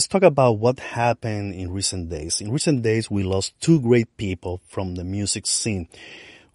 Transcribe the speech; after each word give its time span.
let's 0.00 0.08
talk 0.08 0.22
about 0.22 0.52
what 0.52 0.80
happened 0.80 1.52
in 1.52 1.70
recent 1.70 2.08
days. 2.08 2.40
In 2.40 2.50
recent 2.50 2.80
days, 2.80 3.10
we 3.10 3.22
lost 3.22 3.52
two 3.60 3.78
great 3.82 4.16
people 4.16 4.62
from 4.66 4.94
the 4.94 5.04
music 5.04 5.46
scene. 5.46 5.88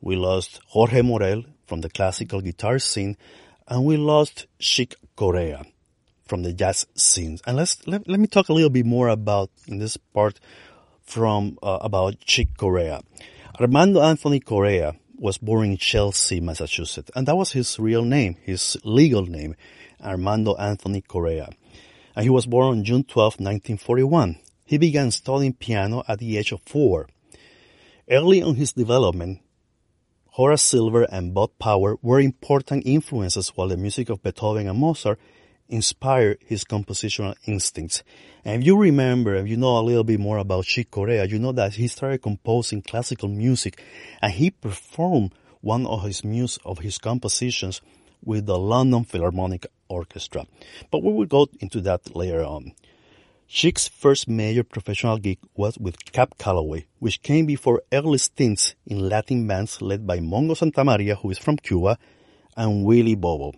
We 0.02 0.16
lost 0.16 0.60
Jorge 0.70 1.04
Morel 1.04 1.44
from 1.68 1.82
the 1.82 1.90
classical 1.92 2.42
guitar 2.42 2.80
scene, 2.80 3.18
and 3.68 3.86
we 3.86 3.98
lost 3.98 4.48
Chick 4.58 4.96
Corea 5.16 5.64
from 6.26 6.42
the 6.42 6.54
jazz 6.54 6.88
scene. 6.96 7.38
And 7.46 7.58
let's 7.58 7.86
let, 7.86 8.08
let 8.08 8.20
me 8.20 8.26
talk 8.26 8.50
a 8.50 8.54
little 8.54 8.72
bit 8.72 8.88
more 8.88 9.10
about 9.10 9.52
in 9.68 9.78
this 9.78 9.96
part 9.96 10.40
from 11.04 11.60
uh, 11.62 11.78
about 11.82 12.20
Chick 12.22 12.58
Corea. 12.58 13.04
Armando 13.62 14.02
Anthony 14.02 14.40
Corea 14.40 14.96
was 15.20 15.38
born 15.38 15.70
in 15.70 15.78
Chelsea, 15.78 16.40
Massachusetts, 16.40 17.12
and 17.16 17.28
that 17.28 17.38
was 17.38 17.52
his 17.52 17.78
real 17.78 18.02
name, 18.02 18.38
his 18.42 18.76
legal 18.84 19.28
name, 19.28 19.56
Armando 20.04 20.56
Anthony 20.56 21.02
Corea. 21.02 21.50
And 22.16 22.24
he 22.24 22.30
was 22.30 22.46
born 22.46 22.78
on 22.78 22.84
June 22.84 23.04
12, 23.04 23.34
1941. 23.34 24.38
He 24.66 24.78
began 24.78 25.12
studying 25.12 25.54
piano 25.54 26.04
at 26.08 26.20
the 26.20 26.38
age 26.38 26.52
of 26.52 26.62
four. 26.66 27.08
Early 28.10 28.42
on 28.42 28.56
his 28.56 28.74
development, 28.74 29.42
Horace 30.28 30.62
Silver 30.62 31.04
and 31.04 31.34
Bud 31.34 31.58
Powell 31.60 31.98
were 32.02 32.20
important 32.20 32.86
influences 32.86 33.50
while 33.50 33.68
the 33.68 33.78
music 33.78 34.10
of 34.10 34.22
Beethoven 34.22 34.68
and 34.68 34.78
Mozart 34.78 35.20
inspired 35.70 36.38
his 36.46 36.64
compositional 36.64 37.36
instincts. 37.46 38.04
And 38.44 38.62
if 38.62 38.68
you 38.68 38.78
remember, 38.78 39.36
if 39.36 39.48
you 39.48 39.58
know 39.58 39.80
a 39.80 39.82
little 39.82 40.04
bit 40.04 40.20
more 40.20 40.38
about 40.38 40.66
Chick 40.66 40.92
Corea, 40.92 41.26
you 41.26 41.40
know 41.40 41.52
that 41.54 41.76
he 41.76 41.88
started 41.88 42.22
composing 42.22 42.82
classical 42.82 43.30
music 43.30 43.82
and 44.22 44.32
he 44.34 44.52
performed 44.52 45.34
one 45.62 45.88
of 45.88 46.04
his 46.04 46.24
muse 46.24 46.60
of 46.64 46.80
his 46.80 46.98
compositions 46.98 47.82
with 48.26 48.46
the 48.46 48.58
London 48.58 49.06
Philharmonic 49.06 49.68
Orchestra. 49.88 50.46
But 50.92 51.04
we 51.04 51.14
will 51.14 51.26
go 51.26 51.48
into 51.60 51.80
that 51.82 52.16
later 52.16 52.44
on. 52.44 52.74
Chick's 53.48 53.88
first 53.88 54.28
major 54.28 54.64
professional 54.64 55.20
gig 55.20 55.38
was 55.56 55.78
with 55.78 56.12
Cab 56.12 56.38
Calloway, 56.38 56.88
which 57.00 57.22
came 57.22 57.46
before 57.46 57.84
early 57.94 58.18
stints 58.18 58.74
in 58.88 59.08
Latin 59.08 59.46
bands 59.46 59.82
led 59.82 60.08
by 60.08 60.20
Mongo 60.20 60.56
Santamaria, 60.58 61.16
who 61.18 61.30
is 61.30 61.38
from 61.38 61.58
Cuba, 61.58 61.98
and 62.58 62.84
Willie 62.84 63.16
Bobo. 63.16 63.54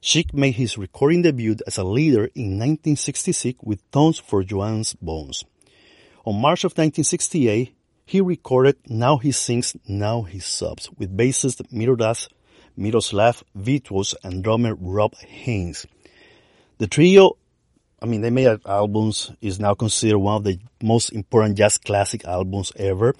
Chick 0.00 0.32
made 0.32 0.54
his 0.54 0.78
recording 0.78 1.22
debut 1.22 1.56
as 1.66 1.76
a 1.76 1.84
leader 1.84 2.26
in 2.34 2.56
1966 2.56 3.58
with 3.62 3.90
Tones 3.90 4.18
for 4.18 4.42
Joanne's 4.44 4.94
Bones. 4.94 5.44
On 6.24 6.40
March 6.40 6.64
of 6.64 6.72
1968, 6.72 7.74
he 8.06 8.20
recorded 8.20 8.76
Now 8.88 9.18
He 9.18 9.32
Sings, 9.32 9.76
Now 9.86 10.22
He 10.22 10.38
Sobs 10.38 10.90
with 10.96 11.16
bassist 11.16 11.70
Miroslav, 11.70 12.28
Miroslav 12.80 13.44
Vitous 13.54 14.14
and 14.24 14.42
drummer 14.42 14.74
Roy 14.74 15.08
Haynes. 15.18 15.86
The 16.78 16.86
trio, 16.86 17.36
I 18.00 18.06
mean, 18.06 18.22
they 18.22 18.30
made 18.30 18.58
albums, 18.64 19.30
is 19.42 19.60
now 19.60 19.74
considered 19.74 20.18
one 20.18 20.36
of 20.36 20.44
the 20.44 20.58
most 20.82 21.10
important 21.10 21.58
jazz 21.58 21.76
classic 21.76 22.24
albums 22.24 22.72
ever. 22.76 23.14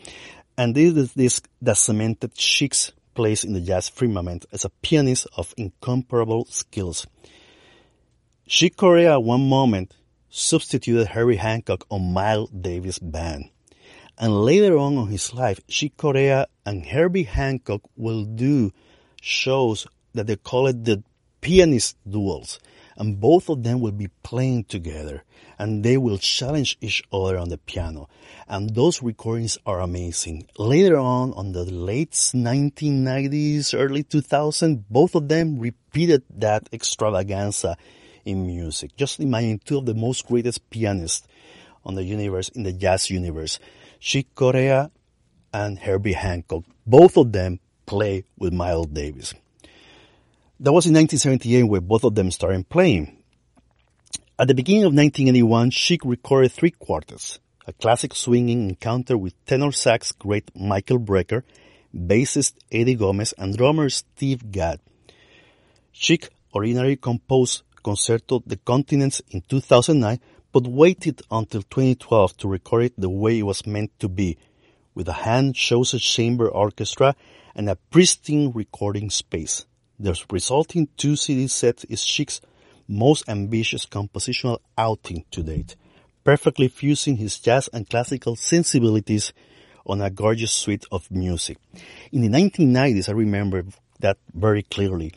And 0.56 0.74
this 0.74 0.96
is 0.96 1.12
this 1.12 1.42
that 1.60 1.76
cemented 1.76 2.34
Chick's 2.34 2.92
place 3.14 3.44
in 3.44 3.52
the 3.52 3.60
jazz 3.60 3.90
firmament 3.90 4.46
as 4.50 4.64
a 4.64 4.70
pianist 4.82 5.26
of 5.36 5.52
incomparable 5.58 6.46
skills. 6.46 7.06
Chick 8.48 8.76
Corea 8.76 9.12
at 9.12 9.22
one 9.22 9.46
moment 9.46 9.94
substituted 10.30 11.08
Herbie 11.08 11.36
Hancock 11.36 11.84
on 11.90 12.14
Miles 12.14 12.50
Davis' 12.50 12.98
band. 12.98 13.50
And 14.16 14.40
later 14.42 14.78
on 14.78 14.94
in 14.94 15.06
his 15.08 15.34
life, 15.34 15.66
Chick 15.66 15.96
Corea 15.96 16.46
and 16.64 16.86
Herbie 16.86 17.24
Hancock 17.24 17.82
will 17.96 18.24
do 18.24 18.72
shows 19.20 19.86
that 20.14 20.26
they 20.26 20.36
call 20.36 20.66
it 20.66 20.84
the 20.84 21.02
pianist 21.40 21.96
duels. 22.08 22.58
And 22.96 23.18
both 23.18 23.48
of 23.48 23.62
them 23.62 23.80
will 23.80 23.92
be 23.92 24.08
playing 24.22 24.64
together 24.64 25.24
and 25.58 25.84
they 25.84 25.98
will 25.98 26.16
challenge 26.16 26.78
each 26.80 27.02
other 27.12 27.36
on 27.36 27.50
the 27.50 27.58
piano. 27.58 28.08
And 28.48 28.74
those 28.74 29.02
recordings 29.02 29.58
are 29.66 29.80
amazing. 29.80 30.48
Later 30.58 30.96
on, 30.96 31.34
on 31.34 31.52
the 31.52 31.64
late 31.64 32.12
1990s, 32.12 33.78
early 33.78 34.02
2000s, 34.04 34.82
both 34.88 35.14
of 35.14 35.28
them 35.28 35.58
repeated 35.58 36.22
that 36.36 36.68
extravaganza 36.72 37.76
in 38.24 38.46
music. 38.46 38.96
Just 38.96 39.20
imagine 39.20 39.60
two 39.62 39.78
of 39.78 39.86
the 39.86 39.94
most 39.94 40.26
greatest 40.26 40.68
pianists 40.70 41.26
on 41.84 41.94
the 41.94 42.04
universe, 42.04 42.48
in 42.48 42.62
the 42.62 42.72
jazz 42.72 43.10
universe. 43.10 43.58
Chick 43.98 44.34
Corea 44.34 44.90
and 45.52 45.78
Herbie 45.78 46.14
Hancock. 46.14 46.64
Both 46.86 47.18
of 47.18 47.32
them 47.32 47.60
play 47.90 48.22
with 48.38 48.52
Miles 48.52 48.86
Davis. 48.86 49.34
That 50.60 50.72
was 50.72 50.86
in 50.86 50.94
1978 50.94 51.64
where 51.64 51.80
both 51.80 52.04
of 52.04 52.14
them 52.14 52.30
started 52.30 52.68
playing. 52.68 53.16
At 54.38 54.46
the 54.46 54.54
beginning 54.54 54.84
of 54.84 54.94
1981, 54.94 55.70
Chick 55.72 56.02
recorded 56.04 56.52
three 56.52 56.70
quartets, 56.70 57.40
a 57.66 57.72
classic 57.72 58.14
swinging 58.14 58.68
encounter 58.70 59.18
with 59.18 59.34
tenor 59.44 59.72
sax 59.72 60.12
great 60.12 60.50
Michael 60.54 61.00
Brecker, 61.00 61.42
bassist 61.92 62.54
Eddie 62.70 62.94
Gomez, 62.94 63.34
and 63.36 63.56
drummer 63.56 63.90
Steve 63.90 64.52
Gadd. 64.52 64.78
Chick 65.92 66.30
originally 66.54 66.96
composed 66.96 67.64
Concerto 67.82 68.38
de 68.46 68.56
Continents 68.56 69.20
in 69.30 69.42
2009, 69.48 70.20
but 70.52 70.66
waited 70.66 71.22
until 71.30 71.62
2012 71.62 72.36
to 72.36 72.48
record 72.48 72.84
it 72.84 72.94
the 72.96 73.10
way 73.10 73.40
it 73.40 73.42
was 73.42 73.66
meant 73.66 73.90
to 73.98 74.08
be, 74.08 74.38
with 74.94 75.08
a 75.08 75.12
hand-chosen 75.12 75.98
chamber 75.98 76.48
orchestra 76.48 77.14
and 77.54 77.68
a 77.68 77.76
pristine 77.76 78.52
recording 78.54 79.10
space. 79.10 79.66
The 79.98 80.18
resulting 80.30 80.88
two 80.96 81.16
CD 81.16 81.46
set 81.46 81.84
is 81.88 82.04
Chick's 82.04 82.40
most 82.88 83.28
ambitious 83.28 83.86
compositional 83.86 84.58
outing 84.76 85.24
to 85.30 85.42
date, 85.42 85.76
perfectly 86.24 86.68
fusing 86.68 87.16
his 87.16 87.38
jazz 87.38 87.68
and 87.72 87.88
classical 87.88 88.34
sensibilities 88.36 89.32
on 89.86 90.00
a 90.00 90.10
gorgeous 90.10 90.52
suite 90.52 90.86
of 90.90 91.10
music. 91.10 91.58
In 92.12 92.22
the 92.22 92.28
1990s, 92.28 93.08
I 93.08 93.12
remember 93.12 93.64
that 94.00 94.18
very 94.34 94.62
clearly. 94.62 95.12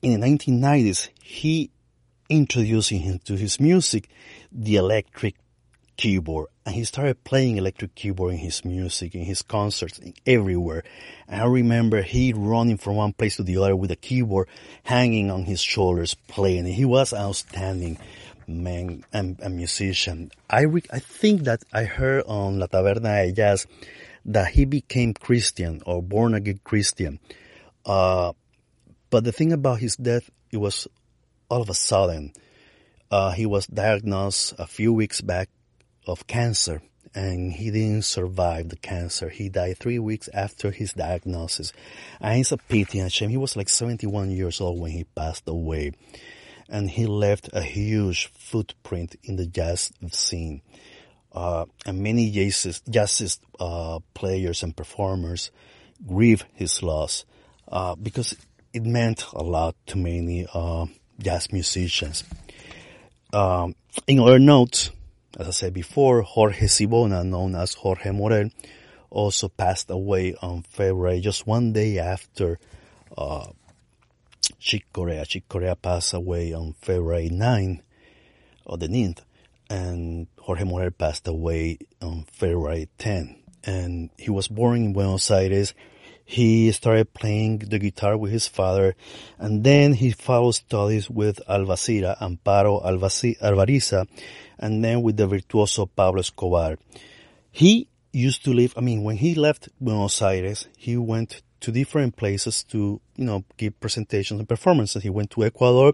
In 0.00 0.18
the 0.20 0.26
1990s, 0.26 1.10
he 1.22 1.70
introduced 2.28 2.90
to 3.24 3.36
his 3.36 3.60
music 3.60 4.08
the 4.50 4.76
electric 4.76 5.34
keyboard 6.02 6.48
and 6.66 6.74
he 6.74 6.82
started 6.82 7.22
playing 7.22 7.58
electric 7.58 7.94
keyboard 7.94 8.32
in 8.32 8.38
his 8.38 8.64
music, 8.64 9.14
in 9.14 9.24
his 9.24 9.42
concerts, 9.42 10.00
everywhere. 10.26 10.82
And 11.28 11.40
I 11.40 11.44
remember 11.44 12.02
he 12.02 12.32
running 12.32 12.76
from 12.76 12.96
one 12.96 13.12
place 13.12 13.36
to 13.36 13.44
the 13.44 13.58
other 13.58 13.76
with 13.76 13.92
a 13.92 13.96
keyboard 13.96 14.48
hanging 14.82 15.30
on 15.30 15.44
his 15.44 15.60
shoulders 15.60 16.16
playing. 16.26 16.66
He 16.66 16.84
was 16.84 17.14
outstanding 17.14 17.98
man 18.48 19.04
and 19.12 19.38
a 19.42 19.48
musician. 19.48 20.32
I 20.50 20.62
re- 20.62 20.90
I 20.90 20.98
think 20.98 21.44
that 21.44 21.62
I 21.72 21.84
heard 21.84 22.24
on 22.26 22.58
La 22.58 22.66
Taberna 22.66 23.26
de 23.26 23.32
Jazz 23.32 23.68
that 24.24 24.48
he 24.48 24.64
became 24.64 25.14
Christian 25.14 25.82
or 25.86 26.02
born 26.02 26.34
again 26.34 26.58
Christian. 26.64 27.20
Uh, 27.86 28.32
but 29.08 29.22
the 29.22 29.30
thing 29.30 29.52
about 29.52 29.78
his 29.78 29.94
death, 29.94 30.28
it 30.50 30.56
was 30.56 30.88
all 31.48 31.62
of 31.62 31.70
a 31.70 31.74
sudden. 31.74 32.32
Uh, 33.08 33.30
he 33.30 33.46
was 33.46 33.68
diagnosed 33.68 34.54
a 34.58 34.66
few 34.66 34.92
weeks 34.92 35.20
back 35.20 35.48
of 36.06 36.26
cancer 36.26 36.82
and 37.14 37.52
he 37.52 37.70
didn't 37.70 38.04
survive 38.04 38.68
the 38.68 38.76
cancer. 38.76 39.28
He 39.28 39.48
died 39.48 39.78
three 39.78 39.98
weeks 39.98 40.28
after 40.32 40.70
his 40.70 40.92
diagnosis. 40.92 41.72
And 42.20 42.40
it's 42.40 42.52
a 42.52 42.56
pity 42.56 43.00
and 43.00 43.12
shame. 43.12 43.30
He 43.30 43.36
was 43.36 43.56
like 43.56 43.68
71 43.68 44.30
years 44.30 44.60
old 44.60 44.80
when 44.80 44.92
he 44.92 45.04
passed 45.04 45.46
away. 45.46 45.92
And 46.68 46.88
he 46.88 47.06
left 47.06 47.50
a 47.52 47.62
huge 47.62 48.26
footprint 48.32 49.16
in 49.22 49.36
the 49.36 49.46
jazz 49.46 49.92
scene. 50.10 50.62
Uh, 51.32 51.66
and 51.84 52.02
many 52.02 52.30
jazz, 52.30 52.82
jazz 52.88 53.40
uh, 53.60 53.98
players 54.14 54.62
and 54.62 54.74
performers 54.74 55.50
grieve 56.06 56.44
his 56.54 56.82
loss 56.82 57.24
uh, 57.68 57.94
because 57.94 58.36
it 58.72 58.84
meant 58.84 59.26
a 59.34 59.42
lot 59.42 59.74
to 59.86 59.98
many 59.98 60.46
uh, 60.52 60.86
jazz 61.18 61.52
musicians. 61.52 62.24
Um, 63.34 63.74
in 64.06 64.18
other 64.18 64.38
notes, 64.38 64.90
as 65.38 65.48
I 65.48 65.50
said 65.50 65.74
before, 65.74 66.22
Jorge 66.22 66.66
Sibona, 66.66 67.24
known 67.24 67.54
as 67.54 67.74
Jorge 67.74 68.10
Morel, 68.10 68.50
also 69.10 69.48
passed 69.48 69.90
away 69.90 70.34
on 70.42 70.62
February, 70.62 71.20
just 71.20 71.46
one 71.46 71.72
day 71.72 71.98
after 71.98 72.58
uh, 73.16 73.46
Chick 74.58 74.84
Corea. 74.92 75.24
Chick 75.26 75.48
Corea 75.48 75.76
passed 75.76 76.14
away 76.14 76.52
on 76.52 76.74
February 76.80 77.28
9 77.28 77.82
or 78.64 78.78
the 78.78 78.88
9th, 78.88 79.20
and 79.68 80.26
Jorge 80.38 80.64
Morel 80.64 80.90
passed 80.90 81.26
away 81.28 81.78
on 82.00 82.24
February 82.32 82.88
10. 82.98 83.36
And 83.64 84.10
he 84.18 84.30
was 84.30 84.48
born 84.48 84.76
in 84.76 84.92
Buenos 84.92 85.30
Aires. 85.30 85.74
He 86.24 86.72
started 86.72 87.12
playing 87.12 87.58
the 87.58 87.78
guitar 87.78 88.16
with 88.16 88.32
his 88.32 88.46
father, 88.46 88.94
and 89.38 89.64
then 89.64 89.94
he 89.94 90.12
followed 90.12 90.52
studies 90.52 91.10
with 91.10 91.40
Alvacira, 91.48 92.16
Amparo 92.20 92.82
Alvariza, 92.84 94.06
and 94.58 94.84
then 94.84 95.02
with 95.02 95.16
the 95.16 95.26
virtuoso 95.26 95.86
Pablo 95.86 96.20
Escobar. 96.20 96.78
He 97.50 97.88
used 98.12 98.44
to 98.44 98.52
live, 98.52 98.74
I 98.76 98.80
mean, 98.80 99.02
when 99.02 99.16
he 99.16 99.34
left 99.34 99.68
Buenos 99.80 100.20
Aires, 100.22 100.68
he 100.76 100.96
went 100.96 101.42
to 101.60 101.72
different 101.72 102.16
places 102.16 102.64
to, 102.64 103.00
you 103.16 103.24
know, 103.24 103.44
give 103.56 103.78
presentations 103.80 104.38
and 104.38 104.48
performances. 104.48 105.02
He 105.02 105.10
went 105.10 105.30
to 105.32 105.44
Ecuador 105.44 105.92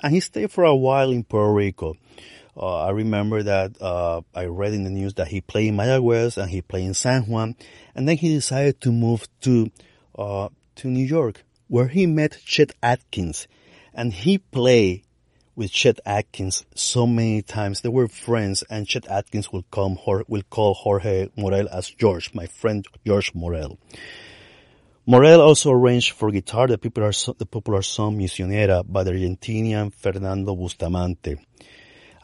and 0.00 0.12
he 0.12 0.20
stayed 0.20 0.50
for 0.50 0.64
a 0.64 0.76
while 0.76 1.10
in 1.10 1.24
Puerto 1.24 1.52
Rico. 1.52 1.96
Uh, 2.56 2.84
I 2.84 2.90
remember 2.90 3.42
that 3.42 3.80
uh, 3.82 4.22
I 4.34 4.46
read 4.46 4.72
in 4.72 4.84
the 4.84 4.90
news 4.90 5.14
that 5.14 5.28
he 5.28 5.42
played 5.42 5.68
in 5.68 5.76
Mayagüez 5.76 6.38
and 6.38 6.50
he 6.50 6.62
played 6.62 6.86
in 6.86 6.94
San 6.94 7.22
Juan, 7.24 7.54
and 7.94 8.08
then 8.08 8.16
he 8.16 8.28
decided 8.32 8.80
to 8.80 8.92
move 8.92 9.26
to 9.42 9.70
uh, 10.16 10.48
to 10.76 10.88
New 10.88 11.04
York, 11.04 11.44
where 11.68 11.88
he 11.88 12.06
met 12.06 12.38
Chet 12.44 12.72
Atkins, 12.82 13.46
and 13.92 14.12
he 14.12 14.38
played 14.38 15.02
with 15.54 15.70
Chet 15.70 16.00
Atkins 16.06 16.64
so 16.74 17.06
many 17.06 17.42
times. 17.42 17.82
They 17.82 17.90
were 17.90 18.08
friends, 18.08 18.64
and 18.70 18.86
Chet 18.86 19.06
Atkins 19.08 19.52
will 19.52 19.64
come 19.70 19.98
will 20.26 20.42
call 20.48 20.74
Jorge 20.74 21.28
Morel 21.36 21.68
as 21.70 21.90
George, 21.90 22.32
my 22.32 22.46
friend 22.46 22.86
George 23.06 23.34
Morel. 23.34 23.78
Morel 25.06 25.40
also 25.40 25.70
arranged 25.70 26.12
for 26.12 26.30
guitar 26.30 26.66
the 26.66 26.78
popular, 26.78 27.12
the 27.38 27.46
popular 27.46 27.82
song 27.82 28.18
Misionera 28.18 28.82
by 28.86 29.04
the 29.04 29.12
Argentinian 29.12 29.92
Fernando 29.92 30.56
Bustamante. 30.56 31.36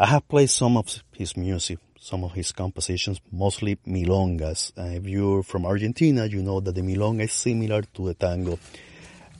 I 0.02 0.06
have 0.06 0.26
played 0.26 0.50
some 0.50 0.76
of 0.76 1.00
his 1.12 1.36
music, 1.36 1.78
some 2.00 2.24
of 2.24 2.32
his 2.32 2.50
compositions, 2.50 3.20
mostly 3.30 3.76
milongas. 3.86 4.72
And 4.76 4.96
if 4.96 5.06
you're 5.06 5.44
from 5.44 5.64
Argentina, 5.64 6.26
you 6.26 6.42
know 6.42 6.58
that 6.58 6.74
the 6.74 6.80
milonga 6.80 7.22
is 7.22 7.32
similar 7.32 7.82
to 7.82 8.06
the 8.08 8.14
tango. 8.14 8.58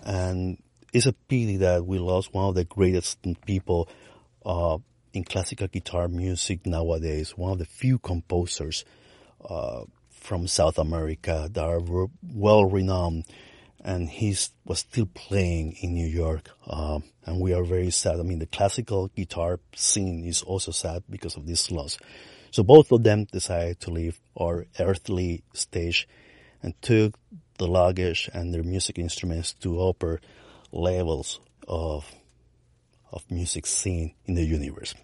And 0.05 0.63
it's 0.93 1.07
a 1.07 1.15
pity 1.15 1.57
that 1.57 1.85
we 1.85 1.99
lost 1.99 2.33
one 2.33 2.49
of 2.49 2.55
the 2.55 2.63
greatest 2.63 3.19
people 3.45 3.89
uh, 4.47 4.79
in 5.13 5.25
classical 5.25 5.67
guitar 5.67 6.07
music 6.07 6.65
nowadays, 6.65 7.37
one 7.37 7.51
of 7.51 7.59
the 7.59 7.65
few 7.65 7.99
composers 7.99 8.85
uh, 9.45 9.83
from 10.11 10.47
South 10.47 10.79
America 10.79 11.49
that 11.51 11.65
are 11.65 11.81
well 12.33 12.67
renowned 12.67 13.25
and 13.85 14.09
he 14.09 14.37
was 14.65 14.81
still 14.81 15.07
playing 15.07 15.77
in 15.81 15.95
New 15.95 16.07
York. 16.07 16.51
Uh, 16.67 17.01
and 17.27 17.41
we 17.41 17.53
are 17.53 17.65
very 17.65 17.91
sad. 17.91 18.21
I 18.21 18.23
mean, 18.23 18.39
the 18.39 18.47
classical 18.47 19.09
guitar 19.09 19.59
scene 19.75 20.25
is 20.25 20.43
also 20.43 20.71
sad 20.71 21.03
because 21.11 21.37
of 21.37 21.47
this 21.47 21.71
loss. 21.71 21.99
So 22.51 22.63
both 22.63 22.93
of 22.93 23.03
them 23.03 23.25
decided 23.25 23.81
to 23.81 23.91
leave 23.91 24.21
our 24.37 24.67
earthly 24.79 25.43
stage 25.53 26.07
and 26.63 26.81
took 26.83 27.19
the 27.59 27.67
luggage 27.67 28.31
and 28.33 28.53
their 28.53 28.63
music 28.63 28.99
instruments 28.99 29.55
to 29.55 29.81
upper 29.81 30.21
levels 30.71 31.41
of 31.69 32.13
of 33.13 33.31
music 33.31 33.67
scene 33.67 34.15
in 34.25 34.35
the 34.35 34.45
universe. 34.45 34.95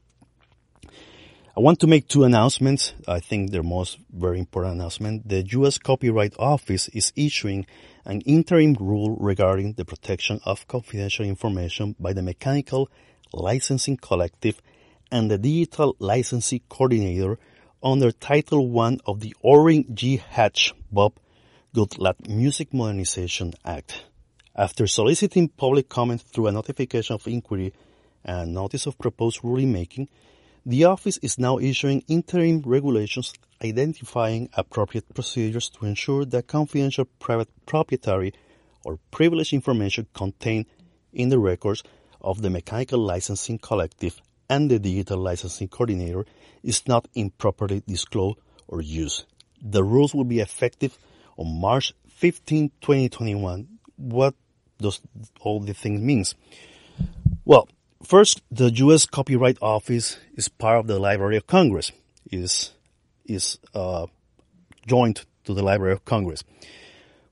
I 1.57 1.61
want 1.61 1.81
to 1.81 1.87
make 1.87 2.07
two 2.07 2.25
announcements. 2.25 2.95
I 3.07 3.21
think 3.21 3.51
they're 3.51 3.63
most 3.65 3.99
very 4.13 4.39
important 4.39 4.77
announcement. 4.77 5.29
The 5.29 5.43
U.S. 5.59 5.77
Copyright 5.77 6.35
Office 6.39 6.89
is 6.89 7.13
issuing 7.17 7.67
an 8.09 8.23
interim 8.23 8.73
rule 8.81 9.17
regarding 9.21 9.75
the 9.75 9.85
protection 9.85 10.41
of 10.45 10.67
confidential 10.67 11.27
information 11.27 11.95
by 12.01 12.15
the 12.15 12.23
Mechanical 12.23 12.89
Licensing 13.35 13.99
Collective 13.99 14.63
and 15.13 15.31
the 15.31 15.37
Digital 15.37 15.95
Licensee 15.99 16.63
Coordinator 16.71 17.39
under 17.83 18.11
Title 18.11 18.81
I 18.81 18.97
of 19.05 19.21
the 19.21 19.37
Orrin 19.43 19.95
G. 19.95 20.17
Hatch 20.17 20.73
Bob 20.91 21.13
Goodlatte 21.75 22.27
Music 22.31 22.73
Modernization 22.73 23.53
Act. 23.63 24.05
After 24.57 24.87
soliciting 24.87 25.49
public 25.49 25.91
comment 25.91 26.23
through 26.23 26.47
a 26.47 26.53
notification 26.53 27.15
of 27.15 27.29
inquiry 27.29 27.75
and 28.25 28.55
notice 28.55 28.87
of 28.87 28.99
proposed 28.99 29.43
rulemaking, 29.43 30.09
the 30.69 30.85
office 30.85 31.17
is 31.23 31.39
now 31.39 31.59
issuing 31.59 32.05
interim 32.09 32.61
regulations 32.61 33.33
identifying 33.65 34.51
appropriate 34.53 35.15
procedures 35.15 35.71
to 35.71 35.87
ensure 35.87 36.27
that 36.27 36.47
confidential 36.47 37.07
private 37.19 37.49
proprietary 37.65 38.35
or 38.85 38.99
privileged 39.11 39.55
information 39.55 40.07
contained 40.13 40.67
in 41.15 41.31
the 41.31 41.39
records 41.39 41.83
of 42.21 42.43
the 42.43 42.51
Mechanical 42.51 42.99
Licensing 42.99 43.57
Collective 43.59 44.21
and 44.51 44.71
the 44.71 44.79
Digital 44.79 45.17
Licensee 45.17 45.69
Coordinator 45.69 46.27
is 46.63 46.87
not 46.87 47.09
improperly 47.15 47.83
disclosed 47.87 48.37
or 48.67 48.83
used. 48.83 49.25
The 49.63 49.83
rules 49.83 50.15
will 50.15 50.25
be 50.25 50.41
effective 50.41 50.99
on 51.39 51.59
March 51.59 51.95
15, 52.11 52.73
2021. 52.83 53.67
What 53.97 54.35
does 54.79 55.01
all 55.41 55.61
the 55.61 55.73
things 55.73 56.03
means? 56.03 56.35
Well, 57.47 57.69
First, 58.03 58.43
the 58.51 58.71
U.S. 58.71 59.07
Copyright 59.07 59.59
Office 59.61 60.19
is 60.35 60.49
part 60.49 60.79
of 60.79 60.87
the 60.87 61.01
Library 61.01 61.37
of 61.37 61.47
Congress. 61.47 61.91
is 62.31 62.73
is 63.25 63.59
uh, 63.75 64.07
joined 64.87 65.27
to 65.45 65.53
the 65.53 65.63
Library 65.63 65.93
of 65.93 66.05
Congress. 66.05 66.45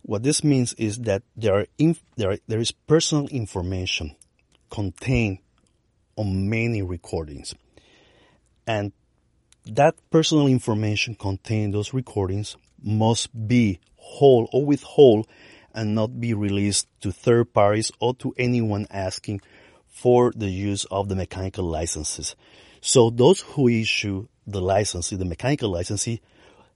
What 0.02 0.24
this 0.24 0.42
means 0.42 0.74
is 0.74 0.98
that 0.98 1.22
there 1.36 1.66
there, 2.16 2.32
are, 2.32 2.38
there 2.48 2.58
is 2.58 2.72
personal 2.72 3.28
information 3.28 4.16
contained 4.68 5.38
on 6.16 6.50
many 6.50 6.82
recordings, 6.82 7.54
and 8.66 8.92
that 9.66 9.94
personal 10.10 10.48
information 10.48 11.14
contained 11.14 11.66
in 11.66 11.70
those 11.70 11.94
recordings 11.94 12.56
must 12.82 13.30
be 13.46 13.78
whole 13.96 14.48
or 14.52 14.66
withhold 14.66 15.28
and 15.72 15.94
not 15.94 16.20
be 16.20 16.34
released 16.34 16.88
to 17.02 17.12
third 17.12 17.52
parties 17.52 17.92
or 18.00 18.14
to 18.16 18.34
anyone 18.36 18.86
asking 18.90 19.40
for 19.96 20.31
the 20.37 20.50
use 20.50 20.84
of 20.90 21.08
the 21.08 21.16
mechanical 21.16 21.64
licenses. 21.64 22.37
So 22.82 23.08
those 23.08 23.40
who 23.40 23.66
issue 23.69 24.28
the 24.46 24.60
license, 24.60 25.08
the 25.08 25.25
mechanical 25.25 25.70
licensee, 25.70 26.20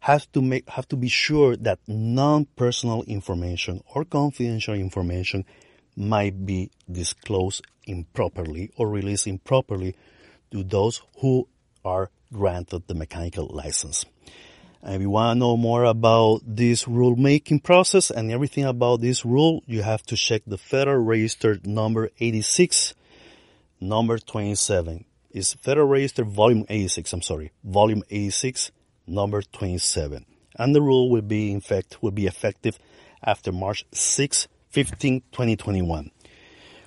have 0.00 0.24
to 0.32 0.40
make, 0.40 0.66
have 0.70 0.88
to 0.88 0.96
be 0.96 1.08
sure 1.08 1.54
that 1.56 1.78
non-personal 1.86 3.02
information 3.02 3.82
or 3.94 4.06
confidential 4.06 4.74
information 4.74 5.44
might 5.96 6.46
be 6.46 6.70
disclosed 6.90 7.62
improperly 7.86 8.70
or 8.76 8.88
released 8.88 9.26
improperly 9.26 9.94
to 10.50 10.64
those 10.64 11.02
who 11.18 11.46
are 11.84 12.10
granted 12.32 12.86
the 12.86 12.94
mechanical 12.94 13.48
license. 13.52 14.06
And 14.82 14.94
if 14.94 15.02
you 15.02 15.10
want 15.10 15.36
to 15.36 15.40
know 15.40 15.58
more 15.58 15.84
about 15.84 16.40
this 16.46 16.84
rulemaking 16.84 17.62
process 17.62 18.10
and 18.10 18.32
everything 18.32 18.64
about 18.64 19.02
this 19.02 19.26
rule, 19.26 19.62
you 19.66 19.82
have 19.82 20.02
to 20.04 20.16
check 20.16 20.40
the 20.46 20.56
Federal 20.56 21.04
Register 21.04 21.58
number 21.64 22.08
86 22.18 22.94
number 23.80 24.18
27 24.18 25.04
is 25.30 25.54
Federal 25.54 25.86
Register 25.86 26.24
Volume 26.24 26.66
86, 26.68 27.12
I'm 27.12 27.22
sorry, 27.22 27.52
Volume 27.64 28.02
86, 28.10 28.70
number 29.06 29.42
27. 29.42 30.26
And 30.56 30.74
the 30.74 30.82
rule 30.82 31.10
will 31.10 31.22
be 31.22 31.50
in 31.50 31.60
fact, 31.60 32.02
will 32.02 32.10
be 32.10 32.26
effective 32.26 32.78
after 33.24 33.52
March 33.52 33.84
6, 33.92 34.48
15, 34.68 35.22
2021. 35.32 36.10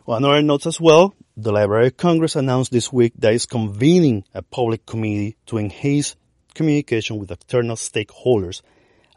Well, 0.06 0.18
another 0.18 0.42
note 0.42 0.66
as 0.66 0.80
well, 0.80 1.16
the 1.36 1.52
Library 1.52 1.88
of 1.88 1.98
Congress 1.98 2.36
announced 2.36 2.72
this 2.72 2.92
week 2.94 3.14
that 3.18 3.34
it's 3.34 3.46
convening 3.46 4.26
a 4.34 4.42
public 4.42 4.86
committee 4.86 5.38
to 5.48 5.58
enhance 5.58 6.16
communication 6.54 7.18
with 7.18 7.32
external 7.32 7.76
stakeholders 7.76 8.62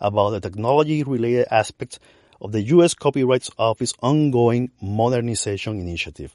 about 0.00 0.30
the 0.30 0.40
technology 0.40 1.02
related 1.02 1.46
aspects 1.50 1.98
of 2.40 2.52
the 2.52 2.62
U.S. 2.62 2.94
Copyright 2.94 3.48
Office 3.58 3.92
ongoing 4.02 4.70
modernization 4.80 5.78
initiative. 5.80 6.34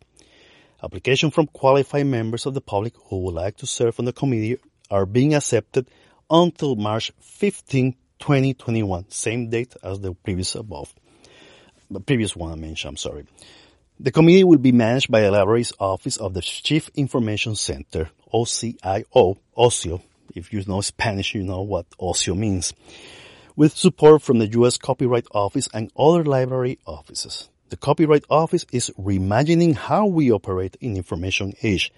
Applications 0.84 1.34
from 1.34 1.48
qualified 1.48 2.08
members 2.08 2.46
of 2.46 2.54
the 2.54 2.62
public 2.62 2.94
who 3.06 3.20
would 3.22 3.36
like 3.36 3.58
to 3.58 3.68
serve 3.68 4.00
on 4.00 4.06
the 4.06 4.14
committee 4.14 4.58
are 4.90 5.06
being 5.06 5.36
accepted 5.36 5.88
until 6.30 6.76
March 6.76 7.12
15, 7.20 7.94
2021, 8.20 9.10
same 9.10 9.50
date 9.50 9.76
as 9.84 10.00
the 10.00 10.14
previous 10.14 10.56
above. 10.56 10.94
The 11.92 12.00
previous 12.00 12.36
one 12.36 12.52
I 12.52 12.56
mentioned, 12.56 12.90
I'm 12.90 12.98
sorry. 12.98 13.26
The 14.00 14.12
committee 14.12 14.44
will 14.44 14.58
be 14.58 14.72
managed 14.72 15.12
by 15.12 15.22
the 15.22 15.30
library's 15.32 15.74
Office 15.80 16.18
of 16.18 16.34
the 16.34 16.42
Chief 16.42 16.90
Information 16.96 17.56
Center, 17.56 18.10
OCIO, 18.34 19.38
OCIO. 19.56 20.02
If 20.34 20.52
you 20.52 20.64
know 20.66 20.82
Spanish, 20.82 21.36
you 21.36 21.44
know 21.44 21.62
what 21.62 21.86
OCIO 22.00 22.36
means. 22.36 22.74
With 23.56 23.78
support 23.78 24.24
from 24.24 24.40
the 24.40 24.48
U.S. 24.48 24.78
Copyright 24.78 25.28
Office 25.32 25.70
and 25.74 25.92
other 25.96 26.24
library 26.24 26.80
offices. 26.88 27.50
The 27.72 27.78
Copyright 27.78 28.26
Office 28.30 28.66
is 28.74 28.92
reimagining 29.00 29.76
how 29.76 30.06
we 30.06 30.30
operate 30.30 30.76
in 30.82 30.98
information 30.98 31.54
age, 31.64 31.94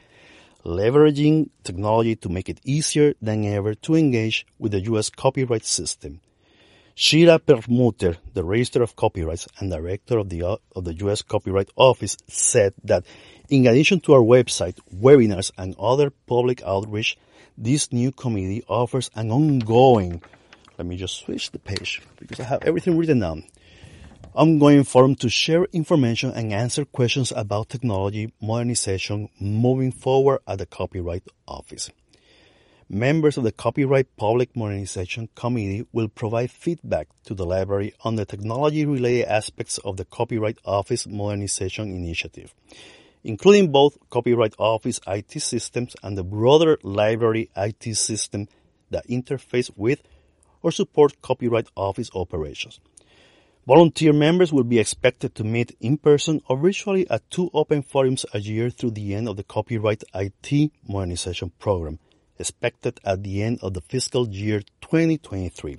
leveraging 0.63 1.49
technology 1.63 2.15
to 2.17 2.29
make 2.29 2.47
it 2.47 2.59
easier 2.63 3.15
than 3.19 3.43
ever 3.43 3.73
to 3.73 3.95
engage 3.95 4.45
with 4.59 4.73
the 4.73 4.81
U.S. 4.81 5.09
copyright 5.09 5.65
system. 5.65 6.21
Shira 6.93 7.39
Perlmutter, 7.39 8.17
the 8.35 8.43
Register 8.43 8.83
of 8.83 8.95
Copyrights 8.95 9.47
and 9.57 9.71
Director 9.71 10.19
of 10.19 10.29
the, 10.29 10.43
of 10.43 10.83
the 10.83 10.93
U.S. 11.05 11.23
Copyright 11.23 11.71
Office, 11.75 12.17
said 12.27 12.75
that 12.83 13.03
in 13.49 13.65
addition 13.65 13.99
to 14.01 14.13
our 14.13 14.21
website, 14.21 14.77
webinars, 14.95 15.49
and 15.57 15.75
other 15.79 16.11
public 16.27 16.61
outreach, 16.61 17.17
this 17.57 17.91
new 17.91 18.11
committee 18.11 18.63
offers 18.67 19.09
an 19.15 19.31
ongoing, 19.31 20.21
let 20.77 20.85
me 20.85 20.97
just 20.97 21.25
switch 21.25 21.49
the 21.49 21.57
page 21.57 22.03
because 22.19 22.39
I 22.39 22.43
have 22.43 22.61
everything 22.61 22.95
written 22.95 23.21
down 23.21 23.45
ongoing 24.35 24.83
forum 24.83 25.15
to 25.15 25.29
share 25.29 25.65
information 25.65 26.31
and 26.31 26.51
answer 26.51 26.85
questions 26.85 27.31
about 27.35 27.69
technology 27.69 28.33
modernization 28.41 29.29
moving 29.39 29.91
forward 29.91 30.39
at 30.47 30.57
the 30.57 30.65
Copyright 30.65 31.23
Office. 31.47 31.91
Members 32.89 33.37
of 33.37 33.43
the 33.43 33.51
Copyright 33.51 34.15
Public 34.17 34.55
Modernization 34.55 35.29
Committee 35.35 35.85
will 35.91 36.07
provide 36.07 36.51
feedback 36.51 37.07
to 37.25 37.33
the 37.33 37.45
library 37.45 37.93
on 38.03 38.15
the 38.15 38.25
technology 38.25 38.85
related 38.85 39.25
aspects 39.25 39.77
of 39.79 39.97
the 39.97 40.05
Copyright 40.05 40.57
Office 40.65 41.07
Modernization 41.07 41.89
Initiative. 41.89 42.53
including 43.25 43.71
both 43.71 43.97
Copyright 44.09 44.53
Office 44.59 44.99
IT 45.07 45.31
systems 45.41 45.95
and 46.03 46.17
the 46.17 46.23
broader 46.23 46.77
library 46.83 47.49
IT 47.55 47.95
system 47.95 48.49
that 48.89 49.07
interface 49.07 49.71
with 49.77 50.01
or 50.61 50.71
support 50.71 51.21
Copyright 51.21 51.67
Office 51.75 52.09
operations. 52.13 52.79
Volunteer 53.65 54.11
members 54.11 54.51
will 54.51 54.65
be 54.65 54.77
expected 54.77 55.33
to 55.35 55.43
meet 55.45 55.73
in 55.79 55.95
person 55.95 56.41
or 56.49 56.57
virtually 56.57 57.09
at 57.09 57.29
two 57.29 57.49
open 57.53 57.81
forums 57.81 58.25
a 58.33 58.39
year 58.39 58.69
through 58.69 58.91
the 58.91 59.15
end 59.15 59.25
of 59.29 59.37
the 59.37 59.43
Copyright 59.43 60.03
IT 60.13 60.71
modernization 60.85 61.49
program, 61.59 61.97
expected 62.37 62.99
at 63.05 63.23
the 63.23 63.41
end 63.41 63.59
of 63.61 63.73
the 63.73 63.79
fiscal 63.79 64.27
year 64.27 64.59
2023. 64.81 65.77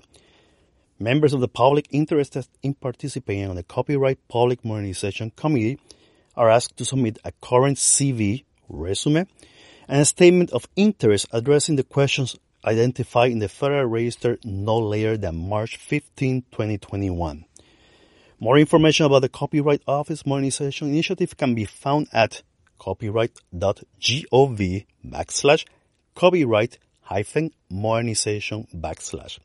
Members 0.99 1.35
of 1.35 1.43
the 1.43 1.49
public 1.49 1.87
interested 1.91 2.49
in 2.63 2.73
participating 2.73 3.51
on 3.51 3.57
the 3.57 3.63
Copyright 3.63 4.29
Public 4.29 4.65
Modernization 4.65 5.31
Committee 5.37 5.79
are 6.39 6.49
asked 6.49 6.79
to 6.79 6.87
submit 6.87 7.19
a 7.23 7.33
current 7.43 7.77
CV, 7.77 8.45
resume, 8.67 9.27
and 9.89 10.01
a 10.01 10.07
statement 10.07 10.51
of 10.53 10.67
interest 10.75 11.27
addressing 11.33 11.77
the 11.77 11.85
questions 11.85 12.35
identified 12.65 13.31
in 13.31 13.41
the 13.41 13.49
Federal 13.51 13.85
Register 13.85 14.39
no 14.43 14.79
later 14.79 15.19
than 15.19 15.51
March 15.51 15.77
15, 15.77 16.45
2021. 16.51 17.45
More 18.45 18.59
information 18.59 19.07
about 19.07 19.21
the 19.21 19.31
Copyright 19.31 19.81
Office 19.89 20.27
Modernization 20.27 20.89
Initiative 20.89 21.35
can 21.35 21.55
be 21.55 21.65
found 21.65 22.09
at 22.13 22.43
copyright.gov 22.79 24.87
backslash 25.03 25.65
copyright 26.15 26.79
hyphen 27.01 27.53
modernization 27.71 28.67
backslash. 28.75 29.39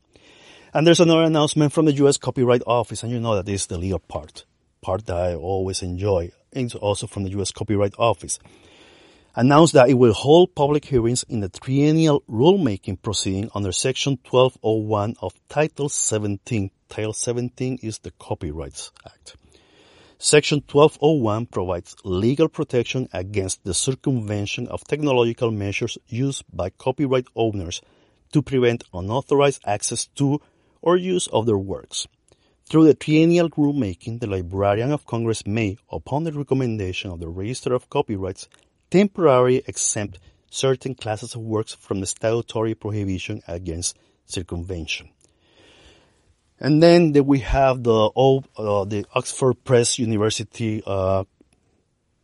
And 0.74 0.86
there's 0.86 1.00
another 1.00 1.24
announcement 1.24 1.72
from 1.72 1.86
the 1.86 1.94
U.S. 1.94 2.18
Copyright 2.18 2.64
Office, 2.68 3.02
and 3.02 3.14
you 3.14 3.22
know 3.22 3.42
that 3.42 3.48
is 3.48 3.68
the 3.68 3.78
legal 3.78 4.00
part, 4.00 4.44
part 4.82 5.06
that 5.06 5.16
I 5.16 5.34
always 5.34 5.82
enjoy. 5.82 6.34
It's 6.52 6.76
also 6.76 7.08
from 7.08 7.24
the 7.24 7.30
U.S. 7.30 7.54
Copyright 7.54 7.94
Office. 7.98 8.38
Announced 9.34 9.76
that 9.76 9.90
it 9.90 9.94
will 9.94 10.12
hold 10.12 10.56
public 10.56 10.84
hearings 10.84 11.24
in 11.30 11.40
the 11.40 11.48
triennial 11.48 12.22
rulemaking 12.30 13.02
proceeding 13.02 13.50
under 13.56 13.72
Section 13.72 14.20
1201 14.30 15.16
of 15.22 15.36
Title 15.48 15.88
17. 15.88 16.72
Title 16.90 17.14
17 17.14 17.80
is 17.84 18.00
the 18.00 18.10
Copyrights 18.10 18.92
Act. 19.06 19.36
Section 20.18 20.64
1201 20.70 21.46
provides 21.46 21.96
legal 22.04 22.50
protection 22.50 23.08
against 23.14 23.64
the 23.64 23.76
circumvention 23.76 24.68
of 24.68 24.84
technological 24.84 25.52
measures 25.52 26.00
used 26.08 26.44
by 26.52 26.72
copyright 26.72 27.28
owners 27.36 27.82
to 28.34 28.42
prevent 28.42 28.84
unauthorized 28.92 29.62
access 29.66 30.08
to 30.16 30.42
or 30.82 30.98
use 30.98 31.28
of 31.28 31.46
their 31.46 31.60
works. 31.60 32.08
Through 32.66 32.86
the 32.86 32.96
triennial 32.96 33.52
rulemaking, 33.52 34.20
the 34.20 34.28
Librarian 34.28 34.92
of 34.92 35.06
Congress 35.06 35.46
may, 35.46 35.78
upon 35.92 36.24
the 36.24 36.34
recommendation 36.34 37.12
of 37.12 37.20
the 37.20 37.30
Register 37.30 37.76
of 37.76 37.90
Copyrights, 37.92 38.50
temporarily 38.90 39.64
exempt 39.68 40.18
certain 40.50 40.96
classes 40.96 41.36
of 41.36 41.42
works 41.42 41.76
from 41.76 42.00
the 42.00 42.08
statutory 42.08 42.74
prohibition 42.74 43.44
against 43.48 43.96
circumvention. 44.26 45.10
And 46.60 46.84
then 46.84 47.14
we 47.26 47.40
have 47.40 47.84
the 47.84 48.10
uh, 48.58 48.86
the 48.86 49.06
Oxford 49.14 49.64
Press 49.64 49.98
University 49.98 50.84
uh, 50.86 51.24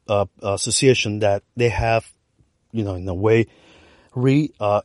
uh, 0.07 0.25
Association 0.41 1.19
that 1.19 1.43
they 1.55 1.69
have, 1.69 2.11
you 2.71 2.83
know, 2.83 2.95
in 2.95 3.07
a 3.07 3.13
way, 3.13 3.47
re 4.13 4.51
uh, 4.59 4.81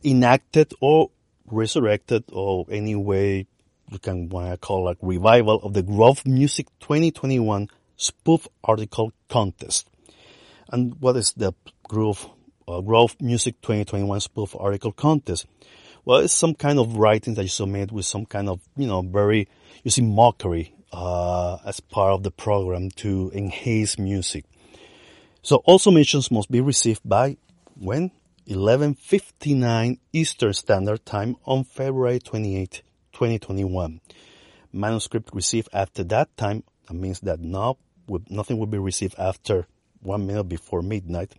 or 0.79 1.11
resurrected 1.47 2.23
or 2.31 2.65
any 2.69 2.95
way 2.95 3.45
you 3.91 3.99
can 3.99 4.29
want 4.29 4.51
to 4.51 4.57
call 4.57 4.85
like 4.85 4.97
revival 5.01 5.61
of 5.63 5.73
the 5.73 5.83
Grove 5.83 6.25
Music 6.25 6.67
2021 6.79 7.67
spoof 7.97 8.47
article 8.63 9.11
contest. 9.27 9.89
And 10.69 10.95
what 11.01 11.17
is 11.17 11.33
the 11.33 11.53
Grove 11.83 12.29
uh, 12.69 12.79
Grove 12.79 13.17
Music 13.19 13.59
2021 13.61 14.21
spoof 14.21 14.55
article 14.57 14.93
contest? 14.93 15.45
Well, 16.03 16.19
it's 16.19 16.33
some 16.33 16.55
kind 16.55 16.79
of 16.79 16.97
writing 16.97 17.35
that 17.35 17.43
you 17.43 17.49
submit 17.49 17.91
with 17.91 18.05
some 18.05 18.25
kind 18.25 18.49
of 18.49 18.59
you 18.75 18.87
know 18.87 19.01
very 19.01 19.47
you 19.83 19.91
see 19.91 20.01
mockery 20.01 20.73
uh, 20.91 21.57
as 21.65 21.79
part 21.79 22.13
of 22.13 22.23
the 22.23 22.31
program 22.31 22.89
to 22.91 23.31
enhance 23.33 23.99
music. 23.99 24.45
So 25.43 25.57
all 25.65 25.79
submissions 25.79 26.31
must 26.31 26.51
be 26.51 26.61
received 26.61 27.01
by 27.05 27.37
when 27.75 28.11
11:59 28.47 29.99
Eastern 30.13 30.53
Standard 30.53 31.05
Time 31.05 31.35
on 31.45 31.63
February 31.63 32.19
28, 32.19 32.81
2021. 33.13 34.01
Manuscript 34.73 35.29
received 35.33 35.69
after 35.73 36.03
that 36.05 36.35
time, 36.37 36.63
that 36.87 36.93
means 36.93 37.19
that 37.21 37.39
no, 37.39 37.77
nothing 38.29 38.57
will 38.57 38.67
be 38.67 38.77
received 38.77 39.15
after 39.17 39.67
one 40.01 40.25
minute 40.25 40.45
before 40.45 40.81
midnight, 40.81 41.35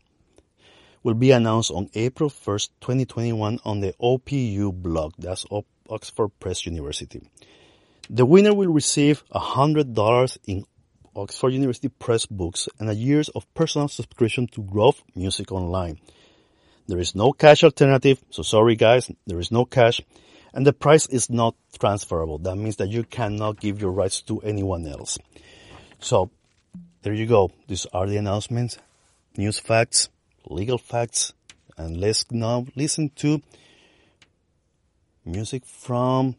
will 1.02 1.14
be 1.14 1.30
announced 1.30 1.70
on 1.70 1.88
April 1.94 2.30
1st, 2.30 2.68
2021 2.80 3.58
on 3.64 3.80
the 3.80 3.92
OPU 4.00 4.72
blog. 4.72 5.14
That's 5.18 5.44
Oxford 5.88 6.28
Press 6.40 6.64
University. 6.66 7.20
The 8.08 8.26
winner 8.26 8.54
will 8.54 8.72
receive 8.72 9.24
$100 9.30 10.38
in 10.46 10.64
Oxford 11.14 11.50
University 11.50 11.88
Press 11.88 12.26
books 12.26 12.68
and 12.78 12.88
a 12.88 12.94
year's 12.94 13.28
of 13.30 13.52
personal 13.54 13.88
subscription 13.88 14.46
to 14.48 14.62
Grove 14.62 15.02
Music 15.14 15.52
Online. 15.52 15.98
There 16.88 16.98
is 16.98 17.14
no 17.14 17.32
cash 17.32 17.62
alternative, 17.64 18.22
so 18.30 18.42
sorry 18.42 18.76
guys, 18.76 19.10
there 19.26 19.38
is 19.38 19.52
no 19.52 19.64
cash 19.64 20.00
and 20.54 20.66
the 20.66 20.72
price 20.72 21.06
is 21.06 21.30
not 21.30 21.54
transferable. 21.78 22.38
That 22.38 22.56
means 22.56 22.76
that 22.76 22.88
you 22.88 23.04
cannot 23.04 23.60
give 23.60 23.80
your 23.80 23.92
rights 23.92 24.22
to 24.22 24.40
anyone 24.40 24.86
else. 24.86 25.18
So 26.00 26.30
there 27.02 27.14
you 27.14 27.26
go. 27.26 27.50
These 27.68 27.86
are 27.92 28.06
the 28.06 28.16
announcements, 28.16 28.78
news 29.36 29.58
facts, 29.58 30.08
legal 30.48 30.78
facts, 30.78 31.32
and 31.76 31.98
let's 31.98 32.30
now 32.30 32.66
listen 32.74 33.10
to 33.16 33.42
music 35.24 35.64
from 35.64 36.36